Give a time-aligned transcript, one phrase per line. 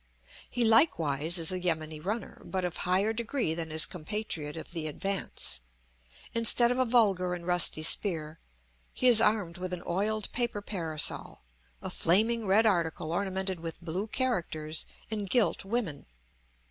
[0.49, 4.87] He likewise is a yameni runner, but of higher degree than his compatriot of the
[4.87, 5.61] advance;
[6.33, 8.39] instead of a vulgar and rusty spear,
[8.95, 11.41] he is armed with an oiled paper parasol,
[11.83, 16.07] a flaming red article ornamented with blue characters and gilt women.